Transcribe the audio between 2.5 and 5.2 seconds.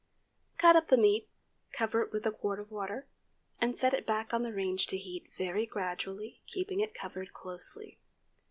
of water, and set it back on the range to